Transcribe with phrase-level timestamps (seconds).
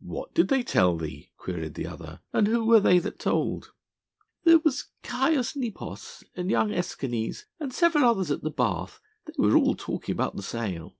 [0.00, 3.70] "What did they tell thee?" queried the other, "and who were they that told?"
[4.42, 8.98] "There was Caius Nepos and young Escanes, and several others at the bath.
[9.26, 10.96] They were all talking about the sale."